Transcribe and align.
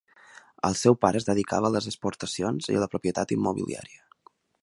El 0.69 0.77
seu 0.83 0.95
pare 1.03 1.21
es 1.23 1.27
dedicava 1.27 1.69
a 1.69 1.73
les 1.75 1.89
exportacions 1.91 2.71
i 2.75 2.79
a 2.79 2.83
la 2.87 2.89
propietat 2.97 3.35
immobiliària. 3.39 4.05